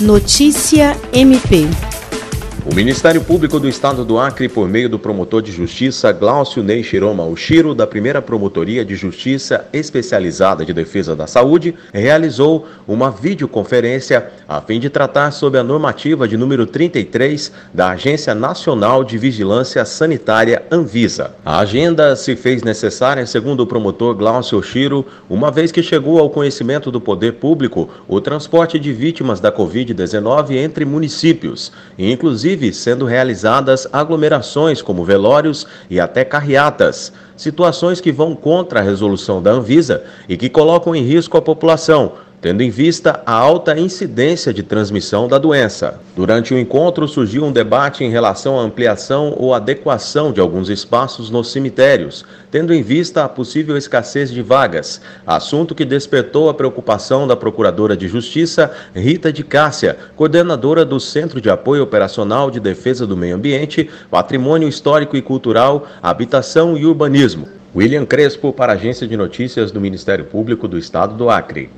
Notícia 0.00 0.96
MP. 1.12 1.87
O 2.70 2.74
Ministério 2.74 3.24
Público 3.24 3.58
do 3.58 3.66
Estado 3.66 4.04
do 4.04 4.18
Acre, 4.18 4.46
por 4.46 4.68
meio 4.68 4.90
do 4.90 4.98
promotor 4.98 5.40
de 5.40 5.50
justiça 5.50 6.12
Glaucio 6.12 6.62
Ney 6.62 6.84
Shiroma 6.84 7.24
Oshiro, 7.24 7.74
da 7.74 7.86
primeira 7.86 8.20
Promotoria 8.20 8.84
de 8.84 8.94
Justiça 8.94 9.66
Especializada 9.72 10.66
de 10.66 10.74
Defesa 10.74 11.16
da 11.16 11.26
Saúde, 11.26 11.74
realizou 11.94 12.68
uma 12.86 13.10
videoconferência 13.10 14.30
a 14.46 14.60
fim 14.60 14.78
de 14.78 14.90
tratar 14.90 15.30
sobre 15.30 15.58
a 15.58 15.64
normativa 15.64 16.28
de 16.28 16.36
número 16.36 16.66
33 16.66 17.50
da 17.72 17.92
Agência 17.92 18.34
Nacional 18.34 19.02
de 19.02 19.16
Vigilância 19.16 19.82
Sanitária 19.86 20.62
Anvisa. 20.70 21.34
A 21.46 21.60
agenda 21.60 22.14
se 22.16 22.36
fez 22.36 22.62
necessária, 22.62 23.24
segundo 23.24 23.60
o 23.60 23.66
promotor 23.66 24.14
Glaucio 24.14 24.58
Oshiro, 24.58 25.06
uma 25.28 25.50
vez 25.50 25.72
que 25.72 25.82
chegou 25.82 26.18
ao 26.18 26.28
conhecimento 26.28 26.90
do 26.90 27.00
poder 27.00 27.34
público 27.34 27.88
o 28.06 28.20
transporte 28.20 28.78
de 28.78 28.92
vítimas 28.92 29.40
da 29.40 29.50
Covid-19 29.50 30.50
entre 30.56 30.84
municípios, 30.84 31.72
inclusive 31.98 32.57
inclusive 32.58 32.72
sendo 32.72 33.06
realizadas 33.06 33.86
aglomerações 33.92 34.82
como 34.82 35.04
velórios 35.04 35.66
e 35.88 36.00
até 36.00 36.24
carreatas, 36.24 37.12
situações 37.36 38.00
que 38.00 38.10
vão 38.10 38.34
contra 38.34 38.80
a 38.80 38.82
resolução 38.82 39.40
da 39.40 39.52
Anvisa 39.52 40.02
e 40.28 40.36
que 40.36 40.48
colocam 40.48 40.94
em 40.94 41.02
risco 41.02 41.36
a 41.36 41.42
população, 41.42 42.12
tendo 42.40 42.62
em 42.62 42.70
vista 42.70 43.20
a 43.26 43.32
alta 43.32 43.78
incidência 43.78 44.52
de 44.52 44.62
transmissão 44.62 45.26
da 45.26 45.38
doença. 45.38 46.00
Durante 46.14 46.54
o 46.54 46.58
encontro 46.58 47.08
surgiu 47.08 47.44
um 47.44 47.52
debate 47.52 48.04
em 48.04 48.10
relação 48.10 48.58
à 48.58 48.62
ampliação 48.62 49.34
ou 49.36 49.52
adequação 49.52 50.32
de 50.32 50.40
alguns 50.40 50.68
espaços 50.68 51.30
nos 51.30 51.50
cemitérios, 51.50 52.24
tendo 52.50 52.72
em 52.72 52.82
vista 52.82 53.24
a 53.24 53.28
possível 53.28 53.76
escassez 53.76 54.30
de 54.30 54.42
vagas, 54.42 55.00
assunto 55.26 55.74
que 55.74 55.84
despertou 55.84 56.48
a 56.48 56.54
preocupação 56.54 57.26
da 57.26 57.36
Procuradora 57.36 57.96
de 57.96 58.06
Justiça, 58.06 58.70
Rita 58.94 59.32
de 59.32 59.42
Cássia, 59.42 59.96
coordenadora 60.16 60.84
do 60.84 61.00
Centro 61.00 61.40
de 61.40 61.50
Apoio 61.50 61.82
Operacional 61.82 62.50
de 62.50 62.60
Defesa 62.60 63.06
do 63.06 63.16
Meio 63.16 63.36
Ambiente, 63.36 63.90
Patrimônio 64.10 64.68
Histórico 64.68 65.16
e 65.16 65.22
Cultural, 65.22 65.86
Habitação 66.02 66.76
e 66.76 66.86
Urbanismo. 66.86 67.48
William 67.74 68.06
Crespo 68.06 68.52
para 68.52 68.72
a 68.72 68.76
Agência 68.76 69.06
de 69.06 69.16
Notícias 69.16 69.70
do 69.70 69.80
Ministério 69.80 70.24
Público 70.24 70.66
do 70.66 70.78
Estado 70.78 71.14
do 71.14 71.28
Acre. 71.28 71.70